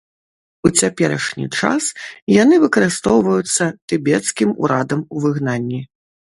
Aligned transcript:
У 0.67 0.69
цяперашні 0.79 1.43
час 1.57 1.85
яны 2.43 2.55
выкарыстоўваюцца 2.63 3.69
тыбецкім 3.95 4.57
урадам 4.65 5.05
у 5.15 5.25
выгнанні. 5.29 5.81